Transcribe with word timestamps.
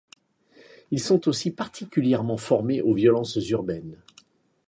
Ils 0.89 0.99
sont 0.99 1.27
aussi 1.27 1.51
particulièrement 1.51 2.37
formés 2.37 2.81
aux 2.81 2.95
violences 2.95 3.35
urbaines. 3.49 4.01